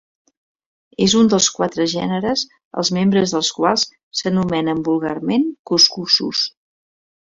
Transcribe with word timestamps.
És 1.07 1.13
un 1.19 1.27
dels 1.33 1.49
quatre 1.57 1.85
gèneres 1.91 2.45
els 2.83 2.91
membres 2.97 3.35
dels 3.35 3.51
quals 3.59 3.85
s'anomenen 4.23 4.83
vulgarment 4.89 5.47
cuscussos. 5.73 6.43